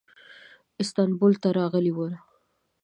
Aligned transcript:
استانبول 0.81 1.33
ته 1.41 1.49
راغلی 1.59 1.91
و. 1.95 1.97